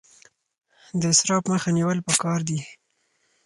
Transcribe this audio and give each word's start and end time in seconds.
د 0.99 1.01
اسراف 1.13 1.43
مخه 1.51 1.69
نیول 1.77 1.99
پکار 2.07 2.39
دي 2.49 2.59